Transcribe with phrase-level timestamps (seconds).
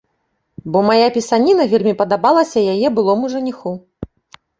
[0.75, 3.75] Бо мая пісаніна вельмі падабалася яе былому жаніху.